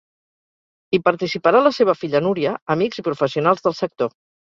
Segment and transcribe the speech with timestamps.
[0.91, 4.15] Hi participarà la seva filla Núria, amics i professionals del sector.